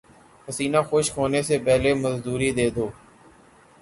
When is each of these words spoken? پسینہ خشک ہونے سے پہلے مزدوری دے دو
پسینہ 0.45 0.81
خشک 0.89 1.13
ہونے 1.17 1.41
سے 1.47 1.55
پہلے 1.65 1.89
مزدوری 2.03 2.49
دے 2.57 2.67
دو 2.75 2.85